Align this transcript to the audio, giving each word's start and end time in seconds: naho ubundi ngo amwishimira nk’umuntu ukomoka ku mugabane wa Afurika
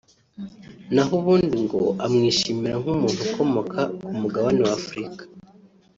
naho 0.93 1.11
ubundi 1.19 1.57
ngo 1.65 1.81
amwishimira 2.05 2.75
nk’umuntu 2.81 3.19
ukomoka 3.27 3.79
ku 4.05 4.11
mugabane 4.21 4.59
wa 4.65 4.73
Afurika 4.79 5.23